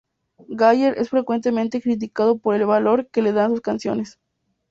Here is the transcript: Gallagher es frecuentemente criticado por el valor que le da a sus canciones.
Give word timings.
Gallagher 0.47 0.97
es 0.97 1.09
frecuentemente 1.11 1.79
criticado 1.79 2.39
por 2.39 2.55
el 2.55 2.65
valor 2.65 3.07
que 3.11 3.21
le 3.21 3.33
da 3.33 3.45
a 3.45 3.49
sus 3.49 3.61
canciones. 3.61 4.17